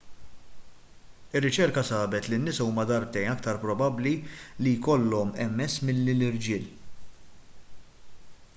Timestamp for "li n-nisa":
2.31-2.65